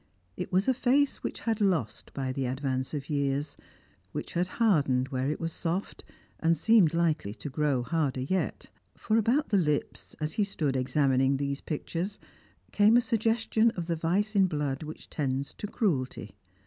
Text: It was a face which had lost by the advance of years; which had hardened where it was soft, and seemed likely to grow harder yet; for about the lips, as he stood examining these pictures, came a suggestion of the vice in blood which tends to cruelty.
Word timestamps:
It 0.35 0.51
was 0.51 0.67
a 0.67 0.73
face 0.73 1.17
which 1.17 1.41
had 1.41 1.61
lost 1.61 2.11
by 2.15 2.31
the 2.31 2.47
advance 2.47 2.95
of 2.95 3.07
years; 3.07 3.55
which 4.13 4.33
had 4.33 4.47
hardened 4.47 5.09
where 5.09 5.29
it 5.29 5.39
was 5.39 5.53
soft, 5.53 6.03
and 6.39 6.57
seemed 6.57 6.95
likely 6.95 7.35
to 7.35 7.51
grow 7.51 7.83
harder 7.83 8.21
yet; 8.21 8.67
for 8.97 9.15
about 9.19 9.49
the 9.49 9.59
lips, 9.59 10.15
as 10.19 10.31
he 10.33 10.43
stood 10.43 10.75
examining 10.75 11.37
these 11.37 11.61
pictures, 11.61 12.17
came 12.71 12.97
a 12.97 12.99
suggestion 13.01 13.69
of 13.77 13.85
the 13.85 13.95
vice 13.95 14.35
in 14.35 14.47
blood 14.47 14.81
which 14.81 15.07
tends 15.07 15.53
to 15.53 15.67
cruelty. 15.67 16.31